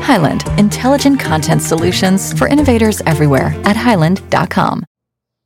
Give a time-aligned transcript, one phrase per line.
[0.00, 4.84] Highland, intelligent content solutions for innovators everywhere at highland.com.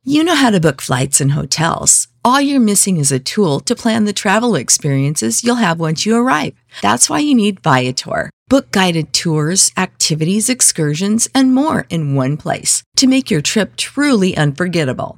[0.03, 2.07] You know how to book flights and hotels.
[2.23, 6.15] All you're missing is a tool to plan the travel experiences you'll have once you
[6.15, 6.53] arrive.
[6.81, 8.29] That's why you need Viator.
[8.47, 14.37] Book guided tours, activities, excursions, and more in one place to make your trip truly
[14.37, 15.17] unforgettable.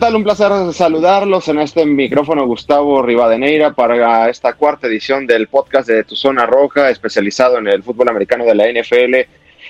[0.00, 0.16] Tal?
[0.16, 6.04] Un placer saludarlos en este micrófono Gustavo Rivadeneira para esta cuarta edición del podcast de
[6.04, 9.28] Tu Zona Roja, especializado en el fútbol americano de la NFL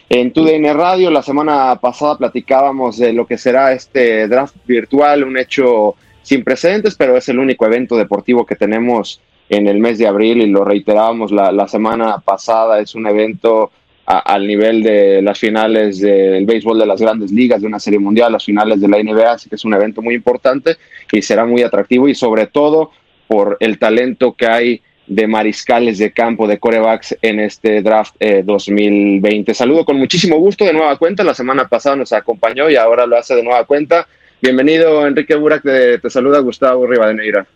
[0.08, 1.10] en TUDN Radio.
[1.10, 6.94] La semana pasada platicábamos de lo que será este draft virtual, un hecho sin precedentes,
[6.94, 10.64] pero es el único evento deportivo que tenemos en el mes de abril y lo
[10.64, 12.78] reiterábamos la, la semana pasada.
[12.78, 13.72] Es un evento
[14.18, 18.32] al nivel de las finales del béisbol de las grandes ligas, de una serie mundial,
[18.32, 20.76] las finales de la NBA, así que es un evento muy importante
[21.12, 22.90] y será muy atractivo y sobre todo
[23.28, 29.54] por el talento que hay de mariscales de campo, de corebacks en este draft 2020.
[29.54, 33.16] Saludo con muchísimo gusto de nueva cuenta, la semana pasada nos acompañó y ahora lo
[33.16, 34.08] hace de nueva cuenta.
[34.42, 37.46] Bienvenido Enrique Burak, te, te saluda Gustavo Rivadeneira.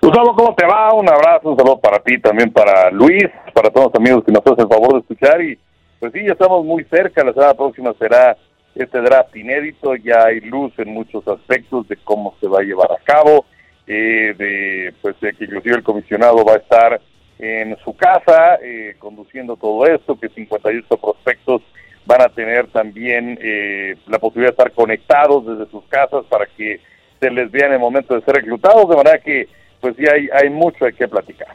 [0.00, 0.92] Gustavo, ¿cómo te va?
[0.94, 4.42] Un abrazo, un saludo para ti, también para Luis, para todos los amigos que nos
[4.42, 5.42] hacen el favor de escuchar.
[5.42, 5.58] Y
[5.98, 7.24] pues sí, ya estamos muy cerca.
[7.24, 8.36] La semana próxima será
[8.74, 9.96] este draft inédito.
[9.96, 13.44] Ya hay luz en muchos aspectos de cómo se va a llevar a cabo.
[13.90, 17.00] Eh, de pues de que inclusive el comisionado va a estar
[17.38, 21.62] en su casa eh, conduciendo todo esto, que 58 prospectos
[22.04, 26.80] van a tener también eh, la posibilidad de estar conectados desde sus casas para que
[27.18, 29.48] se les vea en el momento de ser reclutados, de manera que
[29.80, 31.48] pues sí hay, mucho de qué platicar.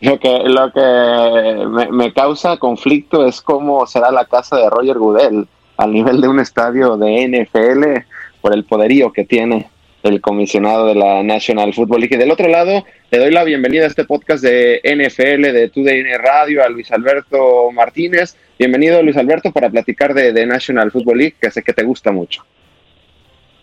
[0.00, 5.46] Lo que, lo que me, causa conflicto es cómo será la casa de Roger Goodell
[5.76, 8.04] al nivel de un estadio de NFL
[8.40, 9.68] por el poderío que tiene
[10.04, 12.14] el comisionado de la National Football League.
[12.14, 16.22] Y del otro lado, le doy la bienvenida a este podcast de NFL, de TUDN
[16.22, 18.36] Radio, a Luis Alberto Martínez.
[18.58, 22.44] Bienvenido, Luis Alberto, para platicar de National Football League, que sé que te gusta mucho.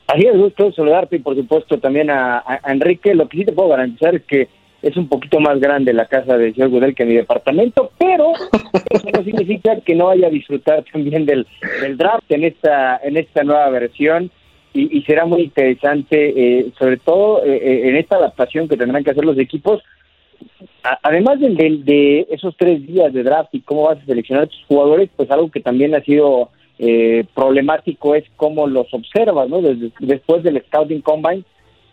[0.08, 3.16] Así es, gusto saludarte y por supuesto también a, a, Enrique.
[3.16, 4.48] Lo que sí te puedo garantizar es que
[4.82, 8.34] es un poquito más grande la casa de señor Gudel que mi departamento, pero
[8.92, 11.48] eso no significa que no vaya a disfrutar también del,
[11.82, 14.30] del draft en esta, en esta nueva versión
[14.74, 19.12] y, y será muy interesante, eh, sobre todo eh, en esta adaptación que tendrán que
[19.12, 19.82] hacer los equipos.
[21.02, 24.48] Además de, de, de esos tres días de draft y cómo vas a seleccionar a
[24.48, 29.62] tus jugadores, pues algo que también ha sido eh, problemático es cómo los observas, ¿no?
[29.62, 31.44] Desde, después del Scouting Combine,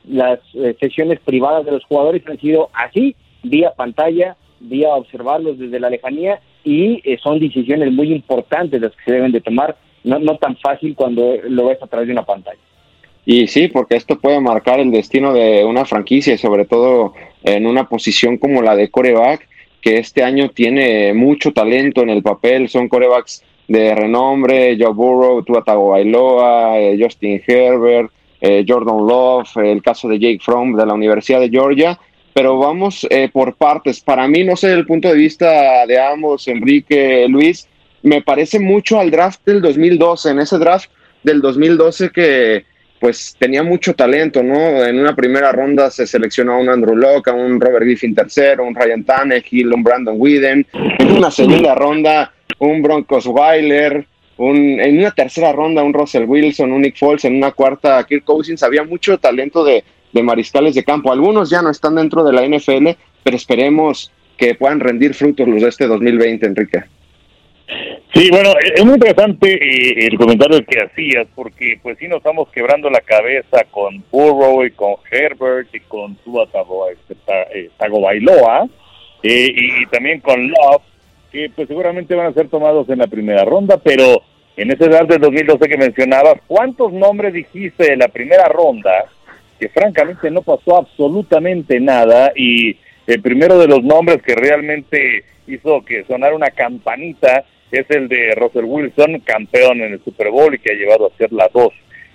[0.09, 5.81] las eh, sesiones privadas de los jugadores han sido así, vía pantalla, vía observarlos desde
[5.81, 10.19] la lejanía, y eh, son decisiones muy importantes las que se deben de tomar, no,
[10.19, 12.59] no tan fácil cuando lo ves a través de una pantalla.
[13.25, 17.15] Y sí, porque esto puede marcar el destino de una franquicia, sobre todo
[17.45, 19.49] en una posición como la de coreback,
[19.81, 25.43] que este año tiene mucho talento en el papel, son corebacks de renombre, Joe Burrow,
[25.43, 28.11] Tua Tagovailoa, eh, Justin Herbert,
[28.41, 31.99] eh, Jordan Love, el caso de Jake Fromm de la Universidad de Georgia,
[32.35, 34.01] pero vamos eh, por partes.
[34.01, 37.69] Para mí, no sé, el punto de vista de ambos, Enrique, Luis,
[38.03, 40.91] me parece mucho al draft del 2012, en ese draft
[41.23, 42.65] del 2012 que
[43.03, 44.85] pues tenía mucho talento, ¿no?
[44.85, 48.65] En una primera ronda se seleccionó a un Andrew Locke, a un Robert Griffin tercero,
[48.65, 50.65] un Ryan Tannehill, un Brandon Whedon.
[50.73, 52.33] En una segunda ronda,
[52.67, 54.07] un Broncos Weiler.
[54.39, 57.25] Un, en una tercera ronda, un Russell Wilson, un Nick Foles.
[57.25, 58.63] En una cuarta, Kirk Cousins.
[58.63, 61.13] Había mucho talento de, de mariscales de campo.
[61.13, 62.89] Algunos ya no están dentro de la NFL,
[63.23, 66.83] pero esperemos que puedan rendir frutos los de este 2020, Enrique.
[68.15, 72.19] Sí, bueno, e-, es muy interesante eh, el comentario que hacías, porque pues sí nos
[72.19, 76.47] estamos quebrando la cabeza con Burrow y con Herbert y con Tua
[77.79, 78.69] Tagovailoa
[79.23, 80.83] eh, y, también con Love,
[81.33, 84.23] que pues seguramente van a ser tomados en la primera ronda, pero
[84.57, 89.07] en ese draft del 2012 que mencionabas, ¿cuántos nombres dijiste de la primera ronda
[89.59, 92.77] que francamente no pasó absolutamente nada y
[93.07, 98.35] el primero de los nombres que realmente hizo que sonara una campanita es el de
[98.35, 101.73] Russell Wilson, campeón en el Super Bowl y que ha llevado a ser las dos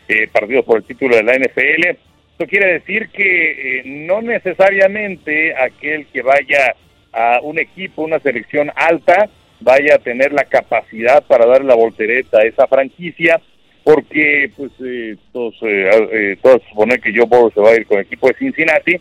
[0.08, 1.98] eh, partidos por el título de la NFL.
[2.32, 6.76] Esto quiere decir que eh, no necesariamente aquel que vaya
[7.14, 12.40] a un equipo, una selección alta, vaya a tener la capacidad para dar la voltereta
[12.40, 13.42] a esa franquicia,
[13.84, 17.98] porque pues eh, todos, eh, todos suponen que Joe Burrow se va a ir con
[17.98, 18.98] el equipo de Cincinnati,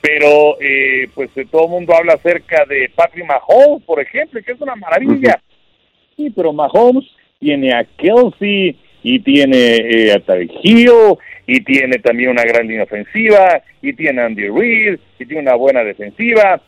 [0.00, 0.56] pero
[1.14, 5.40] pues todo el mundo habla acerca de Patrick Mahomes, por ejemplo, que es una maravilla.
[6.16, 7.04] Sí, pero Mahomes
[7.38, 10.50] tiene a Kelsey y tiene eh, a Tyreek
[11.46, 15.54] y tiene también una gran línea ofensiva y tiene a Andy Reid y tiene una
[15.54, 16.60] buena defensiva.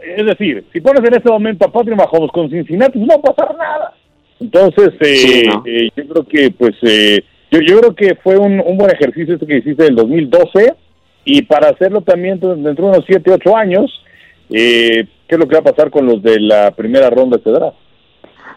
[0.00, 3.34] Es decir, si pones en este momento a Patrick Mahomes con Cincinnati, no va a
[3.34, 3.94] pasar nada.
[4.40, 8.76] Entonces, eh, eh, yo creo que, pues, eh, yo, yo creo que fue un, un
[8.76, 10.74] buen ejercicio esto que hiciste del 2012
[11.24, 14.02] y para hacerlo también dentro de unos 7, 8 años,
[14.48, 17.50] ¿qué es lo que va a pasar con los de la primera ronda de este
[17.52, 17.76] draft?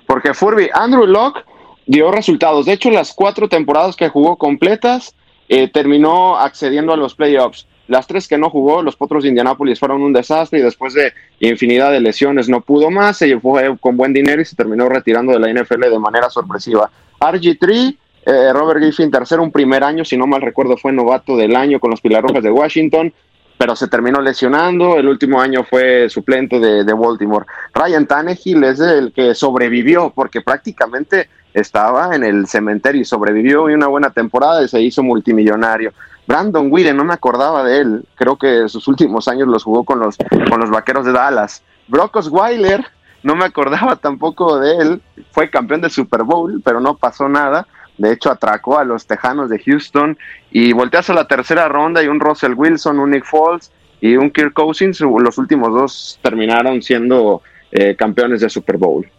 [0.07, 1.43] Porque Furby, Andrew Locke
[1.85, 2.65] dio resultados.
[2.65, 5.15] De hecho, las cuatro temporadas que jugó completas,
[5.47, 7.67] eh, terminó accediendo a los playoffs.
[7.87, 11.13] Las tres que no jugó, los Potros de Indianápolis fueron un desastre y después de
[11.39, 15.33] infinidad de lesiones no pudo más, se fue con buen dinero y se terminó retirando
[15.33, 16.89] de la NFL de manera sorpresiva.
[17.19, 21.55] RG3, eh, Robert Griffin, tercero, un primer año, si no mal recuerdo, fue novato del
[21.55, 23.13] año con los Pilarrojas de Washington
[23.57, 24.97] pero se terminó lesionando.
[24.97, 27.45] El último año fue suplente de, de, Baltimore.
[27.73, 33.73] Ryan Tannehill es el que sobrevivió porque prácticamente estaba en el cementerio y sobrevivió y
[33.73, 35.93] una buena temporada y se hizo multimillonario.
[36.27, 39.99] Brandon Whedon, no me acordaba de él, creo que sus últimos años los jugó con
[39.99, 40.17] los,
[40.49, 41.63] con los Vaqueros de Dallas.
[41.87, 42.83] Brock Osweiler,
[43.23, 45.01] no me acordaba tampoco de él,
[45.31, 47.67] fue campeón del Super Bowl, pero no pasó nada.
[47.97, 50.17] De hecho, atracó a los Tejanos de Houston
[50.51, 54.31] y volteas a la tercera ronda y un Russell Wilson, un Nick Foles y un
[54.31, 54.99] Kirk Cousins.
[54.99, 57.41] Los últimos dos terminaron siendo
[57.71, 59.09] eh, campeones de Super Bowl.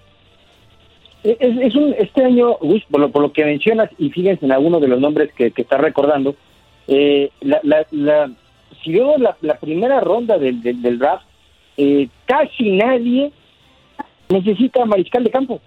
[1.23, 2.57] Es, un, este año,
[2.91, 6.37] por lo, que mencionas, y fíjense en algunos de los nombres que, que está recordando,
[6.89, 8.31] eh, la, la,
[8.83, 11.27] si vemos la, primera ronda del, del, draft,
[11.77, 13.33] eh, casi nadie
[14.29, 15.61] necesita mariscal de campo.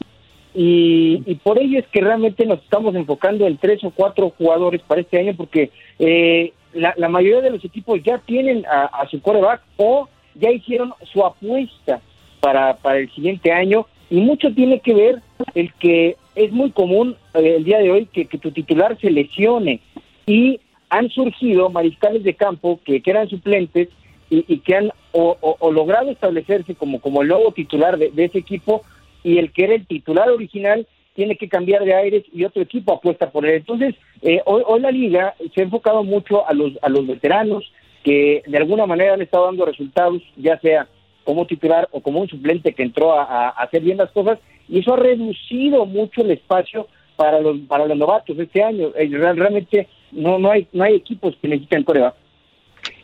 [0.54, 4.82] Y, y, por ello es que realmente nos estamos enfocando en tres o cuatro jugadores
[4.82, 9.22] para este año porque eh, la, la, mayoría de los equipos ya tienen a, su
[9.22, 12.02] coreback o ya hicieron su apuesta
[12.40, 15.22] para, para el siguiente año y mucho tiene que ver
[15.54, 19.12] el que es muy común eh, el día de hoy que, que, tu titular se
[19.12, 19.82] lesione
[20.26, 20.60] y
[20.90, 23.90] han surgido mariscales de campo que, que eran suplentes
[24.30, 28.38] y, y que han o, o, logrado establecerse como, como el nuevo titular de, ese
[28.38, 28.84] equipo
[29.24, 32.94] y el que era el titular original tiene que cambiar de aires y otro equipo
[32.94, 33.56] apuesta por él.
[33.56, 37.72] Entonces, eh, hoy, hoy, la liga se ha enfocado mucho a los, a los veteranos
[38.04, 40.88] que de alguna manera han estado dando resultados, ya sea
[41.24, 44.94] como titular o como un suplente que entró a, hacer bien las cosas, y eso
[44.94, 48.90] ha reducido mucho el espacio para los, para los novatos este año.
[48.96, 52.16] Eh, realmente no, no, hay, no hay equipos que necesiten coreback.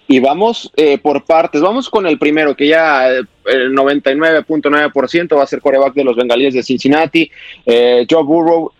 [0.08, 1.62] Y vamos eh, por partes.
[1.62, 6.16] Vamos con el primero, que ya eh, el 99.9% va a ser coreback de los
[6.16, 7.32] bengalíes de Cincinnati.
[7.66, 8.72] Eh, Joe Burrow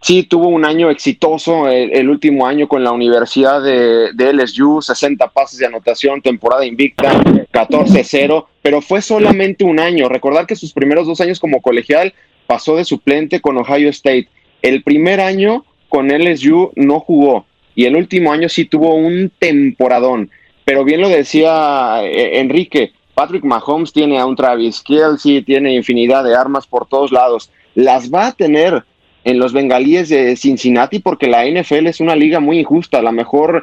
[0.00, 5.28] sí tuvo un año exitoso, el, último año con la Universidad de, de, LSU, 60
[5.30, 7.20] pases de anotación, temporada invicta,
[7.52, 10.08] 14-0, pero fue solamente un año.
[10.08, 12.14] Recordar que sus primeros dos años como colegial
[12.46, 14.28] pasó de suplente con Ohio State.
[14.62, 17.47] El primer año con LSU no jugó
[17.78, 20.32] y el último año sí tuvo un temporadón.
[20.64, 26.24] Pero bien lo decía eh, Enrique, Patrick Mahomes tiene a un Travis Kelsey, tiene infinidad
[26.24, 27.52] de armas por todos lados.
[27.76, 28.82] Las va a tener
[29.22, 32.98] en los bengalíes de Cincinnati porque la NFL es una liga muy injusta.
[32.98, 33.62] A lo mejor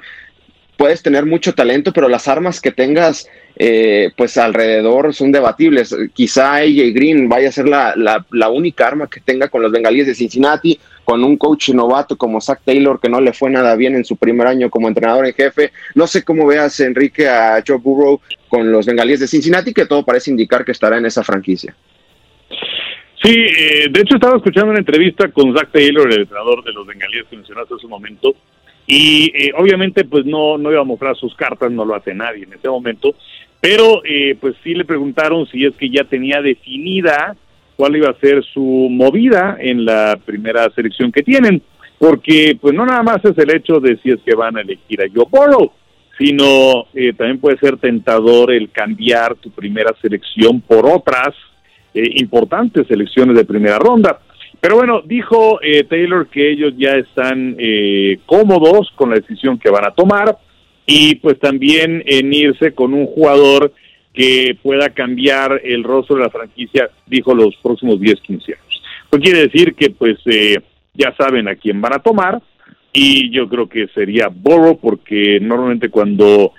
[0.77, 5.93] puedes tener mucho talento, pero las armas que tengas eh, pues alrededor son debatibles.
[6.13, 7.93] Quizá AJ Green vaya a ser la,
[8.31, 12.41] la, única arma que tenga con los bengalíes de Cincinnati, con un coach novato como
[12.41, 15.33] Zach Taylor, que no le fue nada bien en su primer año como entrenador en
[15.33, 15.71] jefe.
[15.93, 18.19] No sé cómo veas, Enrique, a Joe Burrow
[18.49, 21.75] con los bengalíes de Cincinnati, que todo parece indicar que estará en esa franquicia.
[23.23, 26.85] Sí, eh, de hecho estaba escuchando una entrevista con Zach Taylor, el entrenador de los
[26.85, 28.35] bengalíes que mencionaste hace un momento,
[28.87, 32.43] y eh, obviamente pues no, no iba a mostrar sus cartas, no lo hace nadie
[32.43, 33.15] en ese momento,
[33.61, 37.35] pero eh, pues sí le preguntaron si es que ya tenía definida
[37.75, 41.61] cuál iba a ser su movida en la primera selección que tienen,
[41.99, 45.01] porque pues no nada más es el hecho de si es que van a elegir
[45.01, 45.71] a Joe Burrow,
[46.17, 51.33] sino eh, también puede ser tentador el cambiar tu primera selección por otras
[51.93, 54.19] importantes selecciones de primera ronda.
[54.59, 59.69] Pero bueno, dijo eh, Taylor que ellos ya están eh, cómodos con la decisión que
[59.69, 60.37] van a tomar
[60.85, 63.71] y pues también en irse con un jugador
[64.15, 68.81] que pueda cambiar el rostro de la franquicia, dijo los próximos 10, 15 años.
[69.09, 70.59] Pues quiere decir que pues eh,
[70.93, 72.41] ya saben a quién van a tomar
[72.93, 76.53] y yo creo que sería Boro porque normalmente cuando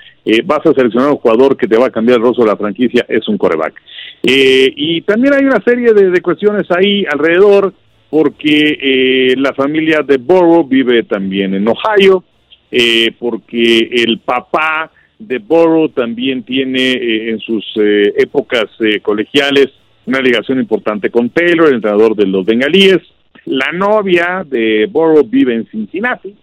[0.45, 3.07] vas a seleccionar un jugador que te va a cambiar el rostro de la franquicia
[3.09, 3.81] es un coreback.
[4.23, 7.73] y también hay una serie de, cuestiones ahí alrededor
[8.11, 12.25] porque eh, la familia de Borough vive también en Ohio,
[12.71, 18.67] eh, porque el papá de Borough también tiene eh, en sus épocas
[19.03, 19.69] colegiales
[20.05, 22.99] una ligación importante con Taylor, el entrenador de los bengalíes.
[23.47, 26.35] La novia de Borough vive en Cincinnati.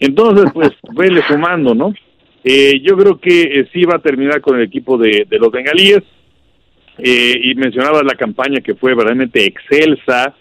[0.00, 1.94] Entonces, pues, vele sumando, ¿no?
[2.44, 6.02] yo creo que sí va a terminar con el equipo de, de los bengalíes.
[6.98, 10.34] y mencionaba la campaña que fue verdaderamente excelsa,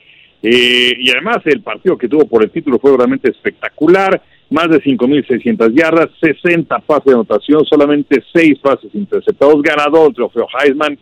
[0.43, 4.21] eh, y además el partido que tuvo por el título fue realmente espectacular,
[4.51, 10.48] más de 5.600 yardas, 60 pases de anotación, solamente 6 pases interceptados, ganador del trofeo
[10.60, 10.98] Heisman,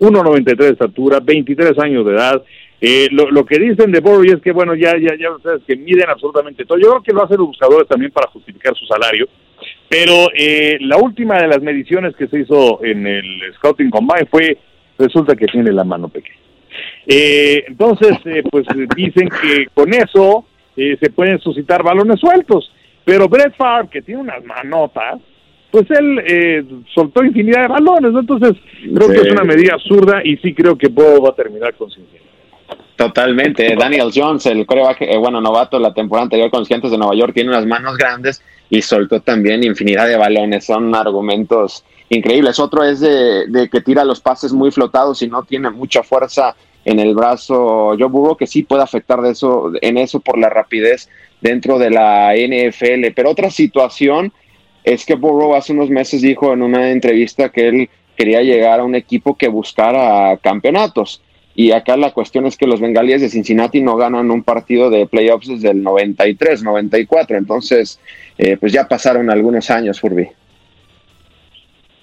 [0.00, 2.42] 1.93 de estatura, 23 años de edad.
[2.80, 6.08] Eh, lo, que dicen de Borrow es que, bueno, ya, ya, ya ustedes que miden
[6.08, 6.78] absolutamente todo.
[6.78, 9.28] Yo creo que lo hacen los buscadores también para justificar su salario.
[9.88, 13.24] Pero eh, la última de las mediciones que se hizo en el
[13.56, 14.58] Scouting Combine fue,
[14.98, 16.42] resulta que tiene la mano pequeña.
[17.06, 18.66] Eh, entonces, eh, pues
[18.96, 22.72] dicen que con eso eh, se pueden suscitar balones sueltos.
[23.04, 25.20] Pero Brett Favre, que tiene unas manotas,
[25.70, 28.12] pues él soltó infinidad de balones.
[28.14, 28.52] Entonces,
[28.94, 31.90] creo que es una medida absurda y sí creo que Bob va a terminar con
[31.90, 32.22] Cincinnati.
[32.96, 33.74] Totalmente.
[33.74, 37.32] Daniel Jones, el coreback, bueno, novato la temporada anterior con los Gigantes de Nueva York,
[37.34, 40.66] tiene unas manos grandes y soltó también infinidad de balones.
[40.66, 42.60] Son argumentos increíbles.
[42.60, 46.54] Otro es de, de que tira los pases muy flotados y no tiene mucha fuerza
[46.84, 50.48] en el brazo Joe Burrow, que sí puede afectar de eso, en eso por la
[50.48, 51.08] rapidez
[51.42, 53.12] dentro de la NFL.
[53.14, 54.32] Pero otra situación
[54.84, 58.84] es que Burrow hace unos meses dijo en una entrevista que él quería llegar a
[58.84, 61.22] un equipo que buscara campeonatos.
[61.54, 65.06] Y acá la cuestión es que los bengalíes de Cincinnati no ganan un partido de
[65.06, 67.36] playoffs desde el 93, 94.
[67.36, 68.00] Entonces,
[68.38, 70.28] eh, pues ya pasaron algunos años, Furby.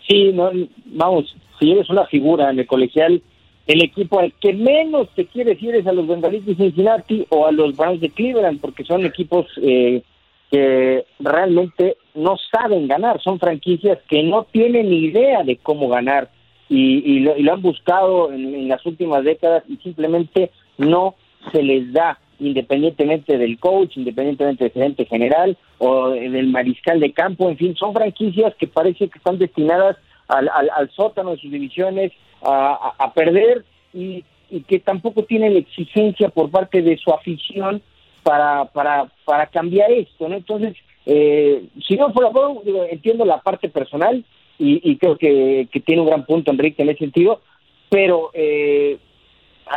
[0.07, 0.51] Sí, no,
[0.85, 3.21] vamos, si eres una figura en el colegial,
[3.69, 7.45] el equipo al que menos te quiere decir es a los Bengalíes de Cincinnati o
[7.45, 10.01] a los Browns de Cleveland, porque son equipos eh,
[10.49, 16.31] que realmente no saben ganar, son franquicias que no tienen idea de cómo ganar
[16.67, 20.49] y, lo, han buscado en, las últimas décadas y simplemente
[20.79, 21.13] no
[21.51, 27.47] se les da, independientemente del coach, independientemente del gerente general o del mariscal de campo,
[27.49, 29.97] en fin, son franquicias que parece que están destinadas
[30.29, 34.23] al, al sótano de sus divisiones a, perder y,
[34.67, 37.81] que tampoco tiene la exigencia por parte de su afición
[38.23, 40.35] para, para, para cambiar esto, ¿no?
[40.35, 44.23] Entonces, eh, si no fuera por, entiendo la parte personal
[44.57, 47.41] y, creo que, tiene un gran punto Enrique en ese sentido,
[47.89, 48.97] pero eh,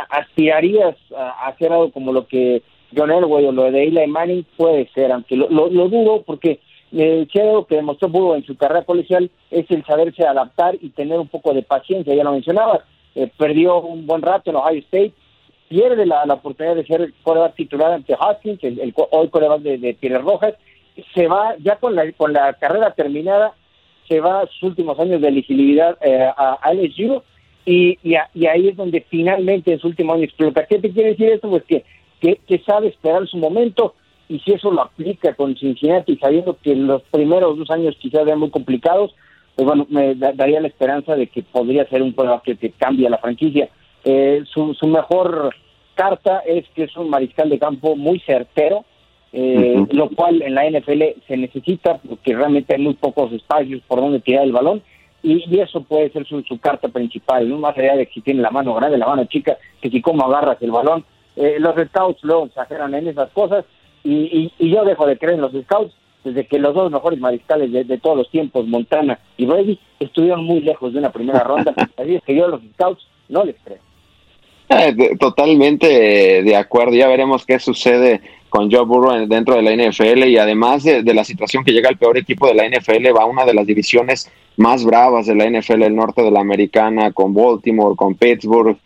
[0.09, 2.63] aspirarías a, hacer algo como lo que
[2.95, 6.59] John Elway o lo de Eli Manning puede ser, aunque lo, lo dudo porque
[6.95, 11.19] eh, algo que demostró Burrow en su carrera policial es el saberse adaptar y tener
[11.19, 12.83] un poco de paciencia, ya lo mencionaba,
[13.15, 15.13] eh, perdió un buen rato en Ohio State,
[15.69, 20.53] pierde la, oportunidad de ser coreback titular ante Hopkins, el, hoy coreback de, de Rojas,
[21.15, 23.53] se va ya con la, con la carrera terminada,
[24.07, 27.23] se va sus últimos años de elegibilidad eh, a, LSU
[27.65, 30.67] y, y, ahí es donde finalmente en su último año explota.
[30.67, 31.49] ¿Qué te quiere decir esto?
[31.49, 33.95] Pues que sabe esperar su momento
[34.33, 38.39] y si eso lo aplica con Cincinnati, sabiendo que los primeros dos años quizás sean
[38.39, 39.13] muy complicados,
[39.55, 43.07] pues bueno, me daría la esperanza de que podría ser un jugador que, que cambie
[43.11, 43.69] la franquicia.
[44.03, 45.53] Eh, su, su mejor
[45.93, 48.85] carta es que es un mariscal de campo muy certero,
[49.33, 54.01] eh, lo cual en la NFL se necesita porque realmente hay muy pocos espacios por
[54.01, 54.81] donde tirar el balón
[55.21, 57.59] y, eso puede ser su, carta principal, ¿no?
[57.59, 60.57] más allá de que tiene la mano grande, la mano chica, que si cómo agarras
[60.61, 61.05] el balón.
[61.35, 63.65] Eh, los scouts luego exageran en esas cosas
[64.03, 65.93] y, yo dejo de creer en los scouts
[66.23, 70.61] desde que los dos mejores mariscales de, todos los tiempos, Montana y Brady, estuvieron muy
[70.61, 71.73] lejos de una primera ronda.
[71.97, 73.79] Así es que yo a los scouts no les creo.
[74.69, 76.93] Eh, totalmente de acuerdo.
[76.93, 78.21] Ya veremos qué sucede
[78.53, 81.97] con Joe Burrow dentro de la NFL y además de, la situación que llega el
[81.97, 85.49] peor equipo de la NFL, va a una de las divisiones más bravas de la
[85.49, 88.77] NFL, el norte de la americana, con Baltimore, con Pittsburgh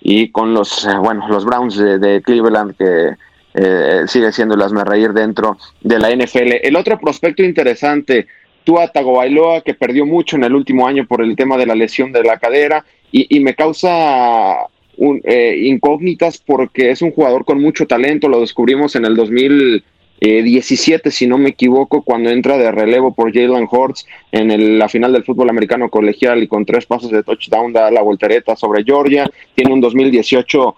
[0.00, 3.16] y con los, eh, bueno, los Browns de, Cleveland que
[3.56, 6.60] eh, sigue siendo las me reír dentro de la NFL.
[6.62, 8.26] El otro prospecto interesante,
[8.64, 12.12] Tua Tagovailoa, que perdió mucho en el último año por el tema de la lesión
[12.12, 18.28] de la cadera y me causa eh, incógnitas porque es un jugador con mucho talento,
[18.28, 23.68] lo descubrimos en el 2017, si no me equivoco, cuando entra de relevo por Jalen
[23.70, 27.90] Hurts en la final del fútbol americano colegial y con tres pasos de touchdown da
[27.90, 30.74] la voltereta sobre Georgia, tiene un 2018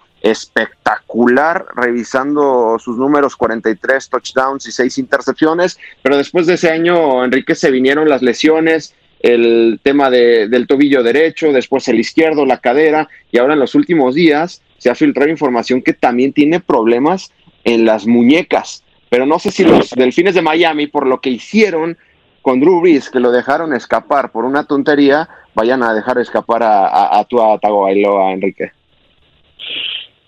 [0.88, 7.54] espectacular, revisando sus números, 43 touchdowns y 6 intercepciones, pero después de ese año, Enrique,
[7.54, 13.09] se vinieron las lesiones, el tema de, del tobillo derecho, después el izquierdo, la cadera,
[13.30, 17.33] y ahora en los últimos días se ha filtrado información que también tiene problemas
[17.64, 18.85] en las muñecas.
[19.11, 21.99] Pero no sé si los delfines de Miami, por lo que hicieron
[22.42, 27.18] con Drew Brees, que lo dejaron escapar por una tontería, vayan a dejar escapar a,
[27.18, 28.73] a, tu Tagovailoa, Enrique.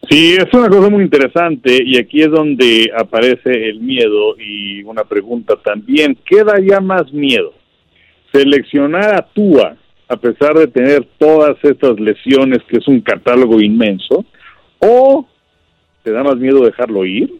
[0.08, 5.04] Sí, es una cosa muy interesante y aquí es donde aparece el miedo y una
[5.04, 7.52] pregunta también, ¿qué daría más miedo?
[8.32, 9.76] seleccionar a Tua,
[10.08, 14.24] a pesar de tener todas estas lesiones, que es un catálogo inmenso,
[14.78, 15.26] o
[16.02, 17.30] te da más miedo dejarlo ir?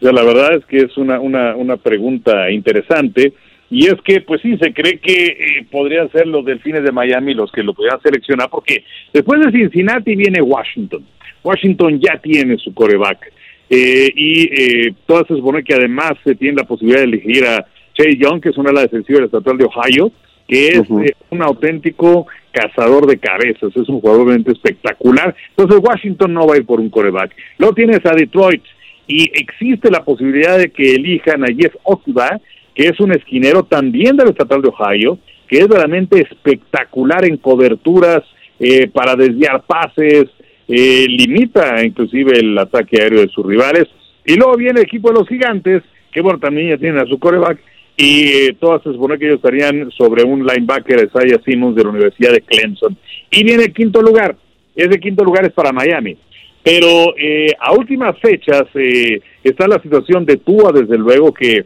[0.00, 3.32] O sea, la verdad es que es una, una, una pregunta interesante.
[3.70, 7.34] Y es que, pues sí, se cree que eh, podrían ser los delfines de Miami
[7.34, 11.04] los que lo podrían seleccionar, porque después de Cincinnati viene Washington.
[11.44, 13.32] Washington ya tiene su coreback.
[13.70, 17.66] Eh, y eh, todo se supone que además se tiene la posibilidad de elegir a
[17.94, 20.12] Chase Young, que es una de las defensiva del estatal de Ohio,
[20.48, 25.34] que es eh, un auténtico cazador de cabezas, es un jugador realmente espectacular.
[25.56, 27.34] Entonces Washington no va a ir por un coreback.
[27.58, 28.62] Luego tienes a Detroit
[29.06, 32.40] y existe la posibilidad de que elijan a Jeff Okuda,
[32.74, 38.22] que es un esquinero también del estatal de Ohio, que es realmente espectacular en coberturas
[38.60, 40.26] eh, para desviar pases,
[40.68, 43.86] eh, limita inclusive el ataque aéreo de sus rivales.
[44.24, 47.18] Y luego viene el equipo de los gigantes, que bueno, también ya tienen a su
[47.18, 47.58] coreback,
[47.96, 51.90] y eh, todas se supone que ellos estarían sobre un linebacker, Isaiah Simmons de la
[51.90, 52.96] Universidad de Clemson.
[53.30, 54.36] Y viene el quinto lugar,
[54.74, 56.16] ese quinto lugar es para Miami.
[56.62, 61.64] Pero eh, a últimas fechas eh, está la situación de Tua, desde luego que,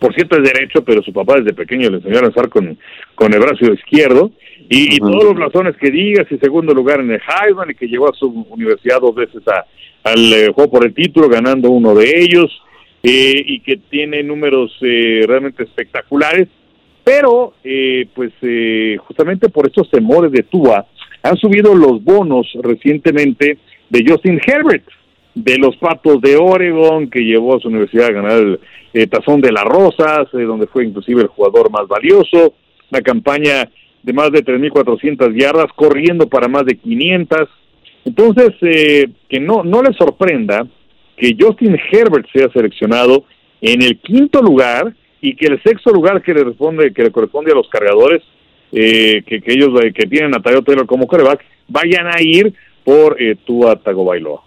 [0.00, 2.78] por cierto, es derecho, pero su papá desde pequeño le enseñó a lanzar con,
[3.14, 4.32] con el brazo izquierdo.
[4.68, 8.08] Y, todos los razones que digas, y segundo lugar en el Heisman, y que llegó
[8.08, 9.64] a su universidad dos veces a,
[10.02, 12.50] al eh, juego por el título, ganando uno de ellos
[13.08, 16.48] eh, y que tiene números eh, realmente espectaculares,
[17.04, 18.32] pero eh, pues
[18.98, 20.84] justamente por estos temores de Tua
[21.22, 23.58] han subido los bonos recientemente
[23.90, 24.82] de Justin Herbert,
[25.36, 28.58] de los Patos de Oregon, que llevó a su universidad a ganar
[28.92, 32.54] el Tazón de las Rosas, donde fue inclusive el jugador más valioso,
[32.90, 33.70] una campaña
[34.06, 37.48] de más de 3.400 yardas, corriendo para más de 500.
[38.06, 38.52] Entonces,
[39.28, 40.66] que no, no le sorprenda
[41.16, 43.24] que Justin Herbert sea seleccionado
[43.60, 47.52] en el quinto lugar y que el sexto lugar que le responde que le corresponde
[47.52, 48.22] a los cargadores
[48.72, 52.52] eh, que, ellos eh, que tienen a Tayo Taylor como coreback vayan a ir
[52.84, 54.42] por eh, Tua Tagovailoa.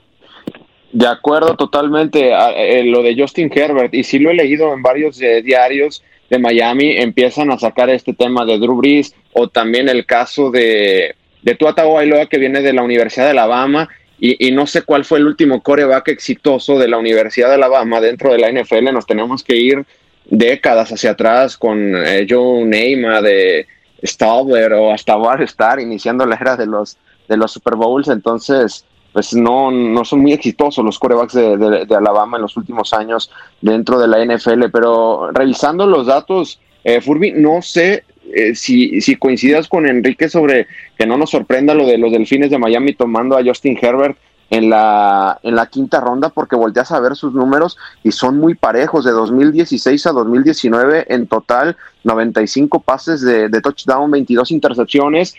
[0.91, 4.81] De acuerdo totalmente a, eh, lo de Justin Herbert y sí lo he leído en
[4.81, 10.05] varios diarios de Miami empiezan a sacar este tema de Drew Brees o también el
[10.05, 13.89] caso de de Tua Tagovailoa que viene de la Universidad de Alabama
[14.21, 18.33] y, no sé cuál fue el último coreback exitoso de la Universidad de Alabama dentro
[18.33, 18.91] de la NFL.
[18.91, 19.85] Nos tenemos que ir
[20.25, 23.65] décadas hacia atrás con eh, Joe Neymar de
[24.05, 26.97] Stabler o hasta Bar Star iniciando la era de los,
[27.29, 28.09] de los Super Bowls.
[28.09, 33.31] Entonces, pues no, no son muy exitosos los corebacks de, Alabama en los últimos años
[33.61, 34.65] dentro de la NFL.
[34.71, 40.67] Pero revisando los datos, eh, Furby, no sé eh, si, si coincidas con Enrique sobre
[40.97, 44.17] que no nos sorprenda lo de los delfines de Miami tomando a Justin Herbert
[44.51, 48.55] en la, en la quinta ronda porque volteas a ver sus números y son muy
[48.55, 55.35] parejos de 2016 a 2019 en total 95 pases de, de touchdown, 22 intercepciones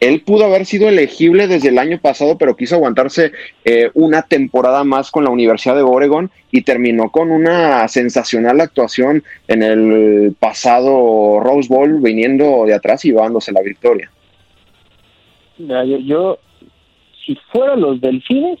[0.00, 3.32] él pudo haber sido elegible desde el año pasado, pero quiso aguantarse
[3.64, 9.22] eh, una temporada más con la Universidad de Oregon y terminó con una sensacional actuación
[9.48, 14.10] en el pasado Rose Bowl, viniendo de atrás y llevándose la victoria.
[15.58, 16.38] yo,
[17.24, 18.58] si fueran los delfines,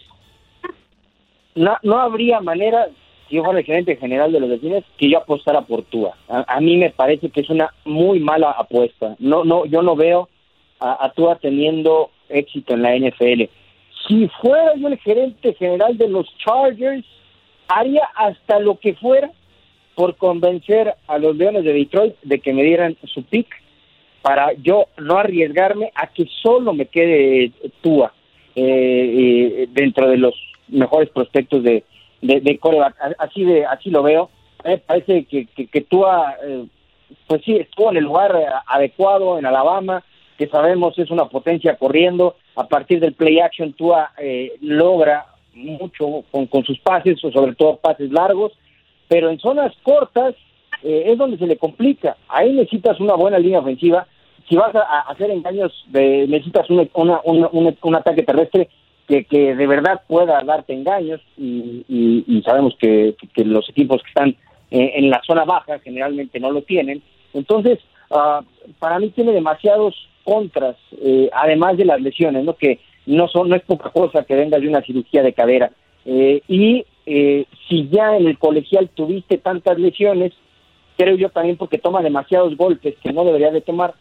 [1.54, 2.88] no, no habría manera,
[3.28, 6.16] si yo fuera el gerente general de los delfines, que yo apostara por Tua.
[6.28, 9.14] A, a mí me parece que es una muy mala apuesta.
[9.18, 10.28] No, no, yo no veo
[10.80, 13.44] a, a teniendo éxito en la NFL.
[14.06, 17.06] Si fuera yo el gerente general de los Chargers,
[17.68, 19.30] haría hasta lo que fuera
[19.94, 23.46] por convencer a los Leones de Detroit de que me dieran su pick
[24.22, 28.12] para yo no arriesgarme a que solo me quede Tua
[28.56, 30.34] eh, eh, dentro de los
[30.68, 31.84] mejores prospectos de,
[32.22, 32.96] de, coreback.
[33.18, 34.30] Así, de, así lo veo.
[34.64, 36.64] Me parece que, que, Tua, eh,
[37.26, 38.34] pues sí, estuvo en el lugar
[38.66, 40.02] adecuado en Alabama,
[40.36, 42.36] que sabemos es una potencia corriendo.
[42.56, 47.76] A partir del play action, Tua eh, logra mucho con, sus pases, o sobre todo
[47.76, 48.52] pases largos,
[49.08, 50.34] pero en zonas cortas
[50.82, 52.16] eh, es donde se le complica.
[52.28, 54.06] Ahí necesitas una buena línea ofensiva.
[54.48, 58.68] Si vas a, hacer engaños, necesitas un, un, ataque terrestre
[59.06, 64.28] que, que de verdad pueda darte engaños y, sabemos que, los equipos que están
[64.70, 67.02] eh, en la zona baja generalmente no lo tienen.
[67.32, 67.78] Entonces,
[68.10, 68.44] uh,
[68.78, 72.56] para mí tiene demasiados contras, eh, además de las lesiones, ¿no?
[72.56, 75.70] Que no son, no es poca cosa que vengas de una cirugía de cadera.
[76.06, 80.32] Eh, y eh, si ya en el colegial tuviste tantas lesiones,
[80.96, 83.94] creo yo también porque toma demasiados golpes que no debería de tomar,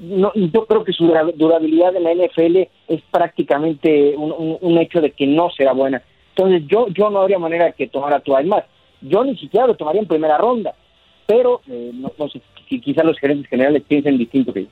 [0.00, 2.56] no, yo creo que su durabilidad en la NFL
[2.88, 6.02] es prácticamente un, hecho de que no será buena.
[6.30, 8.64] Entonces yo, yo no habría manera de que tomara tu más.
[9.00, 10.74] Yo ni siquiera lo tomaría en primera ronda,
[11.24, 14.68] pero no, no sé, quizás los gerentes generales piensen distinto que yo.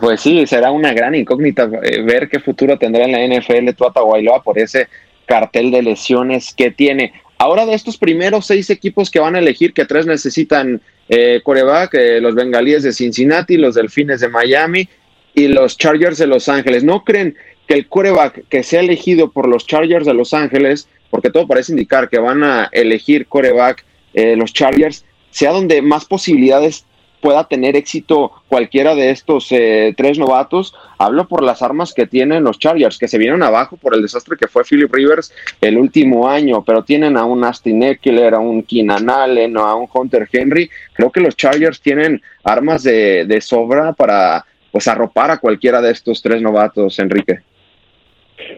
[0.00, 4.00] Pues sí, será una gran incógnita eh, ver qué futuro tendrá en la NFL Tuata
[4.00, 4.88] Guayloa por ese
[5.26, 7.12] cartel de lesiones que tiene.
[7.38, 11.94] Ahora de estos primeros seis equipos que van a elegir, que tres necesitan eh, coreback,
[11.94, 14.88] eh, los bengalíes de Cincinnati, los delfines de Miami
[15.34, 16.84] y los Chargers de Los Ángeles.
[16.84, 21.30] ¿No creen que el coreback que sea elegido por los Chargers de Los Ángeles, porque
[21.30, 26.84] todo parece indicar que van a elegir coreback eh, los Chargers, sea donde más posibilidades
[27.20, 30.74] pueda tener éxito cualquiera de estos eh, tres novatos.
[30.98, 34.36] Hablo por las armas que tienen los Chargers, que se vieron abajo por el desastre
[34.38, 38.62] que fue Philip Rivers el último año, pero tienen a un Astin Eckler, a un
[38.62, 40.70] Keenan Allen, a un Hunter Henry.
[40.92, 45.90] Creo que los Chargers tienen armas de, de sobra para pues arropar a cualquiera de
[45.90, 47.40] estos tres novatos, Enrique.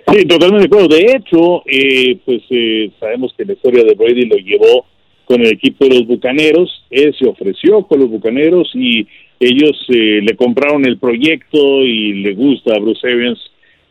[0.08, 0.88] Sí, totalmente de acuerdo.
[0.88, 4.86] De hecho, eh, pues eh, sabemos que la historia de Brady lo llevó
[5.32, 9.06] con el equipo de los Bucaneros, él se ofreció con los Bucaneros y
[9.40, 13.40] ellos eh, le compraron el proyecto y le gusta a Bruce Arians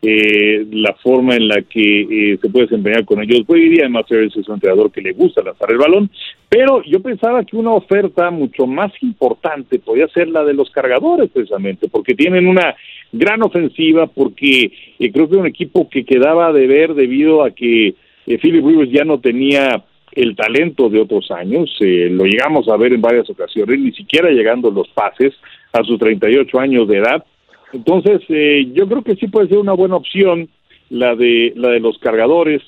[0.03, 2.01] eh, la forma en la que
[2.33, 3.47] eh, se puede desempeñar con ellos.
[3.47, 6.11] Brady, además Arians es un entrenador que le gusta lanzar el balón,
[6.47, 11.31] pero yo pensaba que una oferta mucho más importante podía ser la de los cargadores
[11.33, 12.75] precisamente, porque tienen una
[13.11, 17.95] gran ofensiva, porque creo que era un equipo que quedaba de ver debido a que
[18.27, 22.93] Philip Rivers ya no tenía el talento de otros años, eh, lo llegamos a ver
[22.93, 25.33] en varias ocasiones, ni siquiera llegando los pases
[25.71, 27.23] a sus 38 años de edad.
[27.71, 30.49] Entonces, eh, yo creo que sí puede ser una buena opción
[30.89, 32.61] la de la de los cargadores,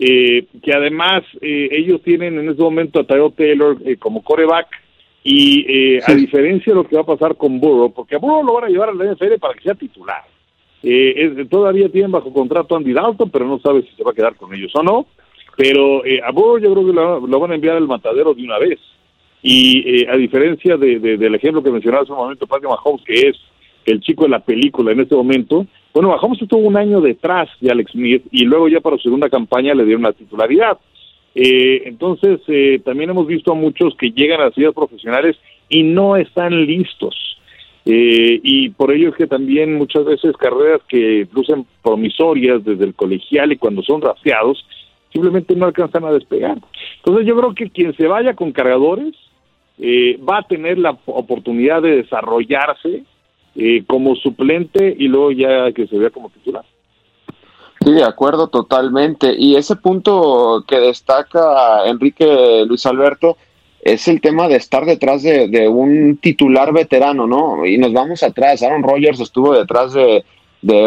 [0.00, 4.66] eh, que además ellos tienen en este momento a Tyrell Taylor como coreback
[5.22, 8.54] y a diferencia de lo que va a pasar con Burrow, porque a Burrow lo
[8.54, 10.22] van a llevar a la NFL para que sea titular.
[11.48, 14.52] todavía tienen bajo contrato Andy Dalton, pero no sabe si se va a quedar con
[14.52, 15.06] ellos o no.
[15.58, 18.58] Pero eh, a Burrow yo creo que lo, van a enviar al matadero de una
[18.58, 18.78] vez.
[19.42, 23.28] Y eh, a diferencia de, del ejemplo que mencionaba hace un momento, Patrick Mahomes, que
[23.28, 23.36] es
[23.86, 27.72] el chico de la película en este momento, bueno, Mahomes estuvo un año detrás de
[27.72, 30.78] Alex Smith y luego ya para su segunda campaña le dieron la titularidad.
[31.34, 35.36] Eh, entonces, eh, también hemos visto a muchos que llegan a las ciudades profesionales
[35.68, 37.16] y no están listos.
[37.84, 42.94] Eh, y por ello es que también muchas veces carreras que lucen promisorias desde el
[42.94, 44.64] colegial y cuando son raciados,
[45.12, 46.58] simplemente no alcanzan a despegar.
[46.96, 49.14] Entonces yo creo que quien se vaya con cargadores
[49.78, 53.04] eh, va a tener la oportunidad de desarrollarse
[53.54, 56.64] eh, como suplente y luego ya que se vea como titular.
[57.80, 59.34] Sí, de acuerdo totalmente.
[59.36, 63.36] Y ese punto que destaca Enrique Luis Alberto
[63.80, 67.64] es el tema de estar detrás de, un titular veterano, ¿no?
[67.64, 68.62] Y nos vamos atrás.
[68.62, 70.24] Aaron Rodgers estuvo detrás de,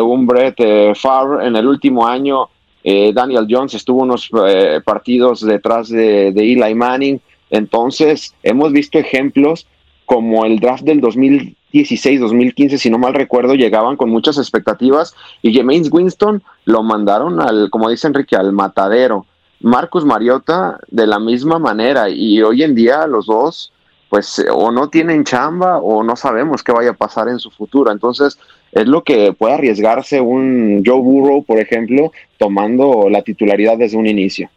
[0.01, 2.49] un Brett eh, Favre en el último año.
[2.83, 7.19] Eh, Daniel Jones estuvo unos eh, partidos detrás de, de Eli Manning.
[7.49, 9.67] Entonces, hemos visto ejemplos
[10.05, 15.53] como el draft del 2016, 2015, si no mal recuerdo, llegaban con muchas expectativas y
[15.53, 19.25] James Winston lo mandaron al, como dice Enrique, al matadero.
[19.61, 23.71] Marcus Mariota de la misma manera y hoy en día los dos
[24.09, 27.89] pues o no tienen chamba o no sabemos qué vaya a pasar en su futuro.
[27.89, 28.37] Entonces
[28.73, 32.11] es lo que puede arriesgarse un Joe Burrow, por ejemplo,
[32.41, 34.49] tomando la titularidad desde un inicio.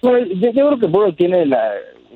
[0.00, 1.74] Bueno, yo, creo que Burrow tiene la,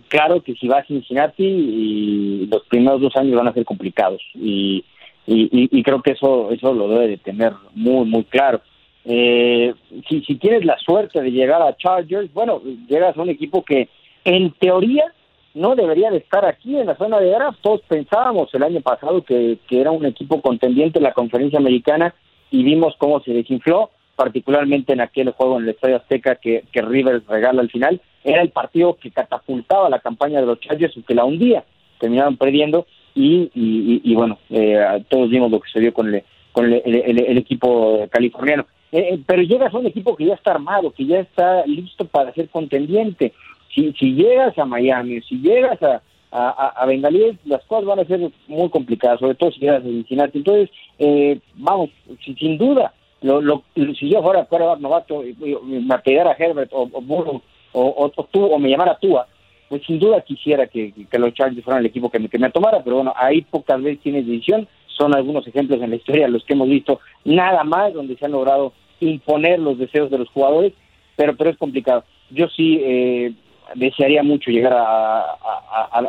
[0.09, 4.23] claro que si va a Cincinnati y los primeros dos años van a ser complicados
[4.35, 4.83] y,
[5.27, 8.63] y, creo que eso eso lo debe de tener muy muy claro.
[9.05, 9.75] Eh,
[10.09, 13.91] si, si tienes la suerte de llegar a Chargers, bueno, llegas a un equipo que
[14.25, 15.13] en teoría
[15.53, 17.59] no debería de estar aquí en la zona de draft.
[17.61, 22.15] Todos pensábamos el año pasado que, que era un equipo contendiente en la conferencia americana
[22.51, 26.83] y vimos cómo se desinfló, particularmente en aquel juego en el Estadio Azteca que, que
[26.83, 28.01] Rivers regala al final.
[28.23, 31.65] Era el partido que catapultaba la campaña de los Chargers y que la hundía.
[31.99, 36.73] Terminaron perdiendo y, y, bueno, eh, todos vimos lo que se dio con el, con
[36.73, 38.67] el, el equipo californiano.
[38.95, 42.05] Eh, eh, pero llegas a un equipo que ya está armado, que ya está listo
[42.05, 43.33] para ser contendiente.
[43.75, 46.01] Si, si llegas a Miami, si llegas a,
[46.31, 50.39] a, Bengalí, las cosas van a ser muy complicadas, sobre todo si llegas a Cincinnati.
[50.39, 51.91] Entonces, eh, vamos,
[52.25, 52.95] sin duda,
[53.25, 55.25] lo, lo, si yo fuera fuera novato,
[55.63, 59.27] me pegara a Herbert o, o, o, tú, o me llamara Tua,
[59.69, 62.51] pues sin duda quisiera que, que los Chargers fueran el equipo que me, que me
[62.51, 64.69] tomara, pero bueno, ahí pocas veces tienes decisión.
[64.89, 68.33] Son algunos ejemplos en la historia los que hemos visto, nada más donde se han
[68.33, 70.73] logrado imponer los deseos de los jugadores,
[71.17, 72.05] pero, pero es complicado.
[72.31, 73.33] Yo sí eh,
[73.75, 74.75] desearía mucho llegar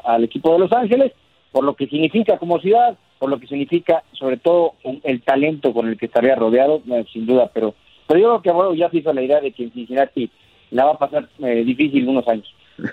[0.04, 1.14] al equipo de Los Ángeles,
[1.52, 4.74] por lo que significa como ciudad, por lo que significa sobre todo
[5.04, 7.74] el talento con el que estaría rodeado, sin duda, pero,
[8.08, 10.30] pero yo creo que bueno, ya se hizo la idea de que en Cincinnati
[10.72, 12.54] la va a pasar eh, difícil unos años.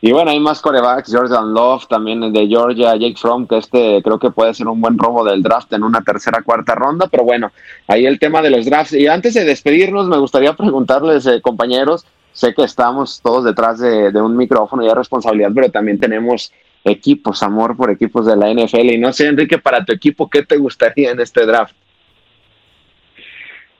[0.00, 4.16] Y bueno, hay más corebacks, Jordan Love, también de Georgia, Jake Fromm, que este creo
[4.20, 7.50] que puede ser un buen robo del draft en una tercera, cuarta ronda, pero bueno,
[7.88, 8.92] ahí el tema de los drafts.
[8.92, 14.12] Y antes de despedirnos, me gustaría preguntarles, eh, compañeros, sé que estamos todos detrás de,
[14.22, 16.52] un micrófono y de responsabilidad, pero también tenemos
[16.88, 18.92] equipos, amor por equipos de la NFL.
[18.92, 21.74] Y no sé, Enrique, para tu equipo, ¿qué te gustaría en este draft?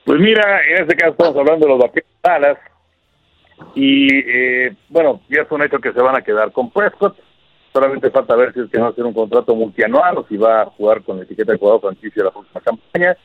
[0.04, 2.58] Pues mira, en este caso estamos hablando de los Vaqueros Dallas
[3.74, 7.16] y eh, bueno, ya es un hecho que se van a quedar con Prescott.
[7.72, 10.62] Solamente falta ver si es que va a hacer un contrato multianual o si va
[10.62, 13.16] a jugar con la etiqueta de jugador franquicia la próxima campaña.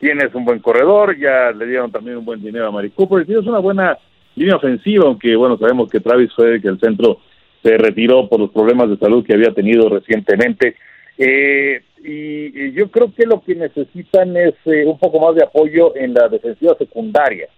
[0.00, 3.26] Tienes un buen corredor, ya le dieron también un buen dinero a Mari Cooper y
[3.26, 3.96] tienes una buena
[4.34, 7.18] línea ofensiva, aunque bueno, sabemos que Travis fue que el centro
[7.62, 10.76] se retiró por los problemas de salud que había tenido recientemente.
[11.18, 15.94] Eh, y, yo creo que lo que necesitan es eh, un poco más de apoyo
[15.96, 17.48] en la defensiva secundaria.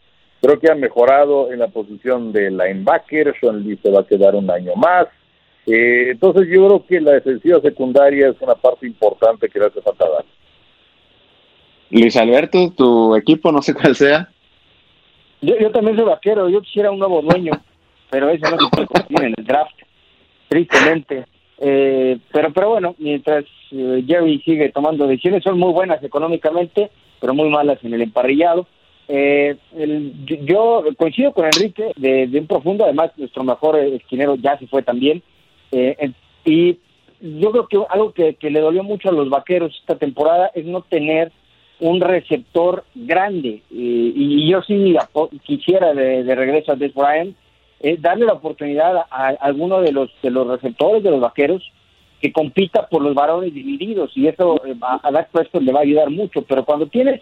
[0.40, 3.34] Creo que ha mejorado en la posición de linebacker.
[3.40, 5.06] Sean Lee se va a quedar un año más.
[5.66, 9.80] Eh, entonces yo creo que la defensiva secundaria es una parte importante que le hace
[9.80, 10.24] falta dar.
[11.90, 14.28] Luis Alberto, tu equipo, no sé cuál sea.
[15.40, 17.52] Yo, yo también soy vaquero, yo quisiera un nuevo dueño,
[18.10, 19.76] pero eso no se puede conseguir en el draft,
[20.48, 21.24] tristemente.
[21.58, 27.34] Eh, pero pero bueno, mientras eh, Jerry sigue tomando decisiones, son muy buenas económicamente, pero
[27.34, 28.66] muy malas en el emparrillado.
[29.06, 29.56] Eh,
[30.44, 35.22] yo coincido con Enrique de, un profundo, además nuestro mejor esquinero ya se fue también.
[35.72, 36.12] Eh,
[36.44, 36.78] y
[37.20, 40.82] yo creo que algo que, le dolió mucho a los vaqueros esta temporada es no
[40.82, 41.32] tener
[41.80, 43.62] un receptor grande.
[43.70, 44.96] Eh, y yo sí
[45.42, 47.36] quisiera de, regreso a Des Bryant
[47.84, 51.62] eh, darle la oportunidad a, alguno de los, de los receptores de los vaqueros
[52.20, 54.10] que compita por los varones divididos.
[54.16, 55.28] Y eso a, a Dak
[55.60, 56.42] le va a ayudar mucho.
[56.42, 57.20] Pero cuando tienes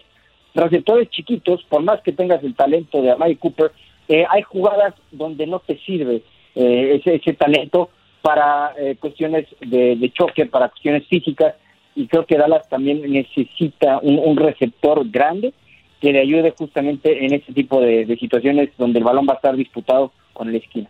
[0.55, 3.71] receptores chiquitos, por más que tengas el talento de Amari Cooper,
[4.07, 6.23] eh, hay jugadas donde no te sirve
[6.55, 7.89] eh, ese, ese, talento
[8.21, 11.55] para eh, cuestiones de, choque, para cuestiones físicas,
[11.95, 15.53] y creo que Dallas también necesita un, receptor grande
[16.01, 19.55] que le ayude justamente en ese tipo de, situaciones donde el balón va a estar
[19.55, 20.89] disputado con la esquina.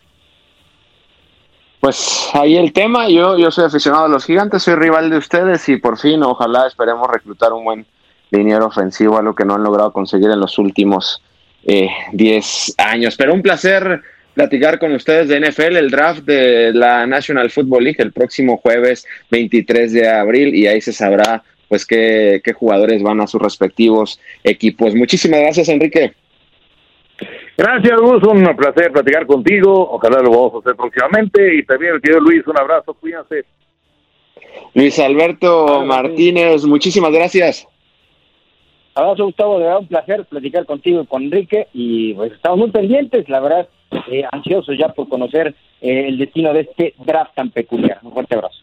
[1.80, 5.68] Pues ahí el tema, yo, yo soy aficionado a los gigantes, soy rival de ustedes
[5.68, 7.86] y por fin, ojalá esperemos reclutar un buen
[8.32, 11.22] liniero ofensivo, algo que no han logrado conseguir en los últimos
[11.64, 13.16] 10 eh, años.
[13.18, 14.02] Pero un placer
[14.34, 19.06] platicar con ustedes de NFL, el draft de la National Football League el próximo jueves
[19.30, 24.20] 23 de abril y ahí se sabrá pues qué, qué jugadores van a sus respectivos
[24.44, 24.96] equipos.
[24.96, 26.14] Muchísimas gracias, Enrique.
[27.56, 28.24] Gracias, Gus.
[28.24, 29.90] Un placer platicar contigo.
[29.92, 31.56] Ojalá lo vamos a hacer próximamente.
[31.56, 32.94] Y también, querido Luis, un abrazo.
[32.96, 33.46] Cuídense.
[34.74, 37.68] Luis Alberto Martínez, muchísimas gracias.
[38.96, 39.60] Abrazo, Gustavo.
[39.60, 41.68] De verdad, un placer platicar contigo y con Enrique.
[41.74, 43.68] Y pues estamos muy pendientes, la verdad,
[44.10, 48.00] eh, ansiosos ya por conocer eh, el destino de este draft tan peculiar.
[48.02, 48.63] Un fuerte abrazo.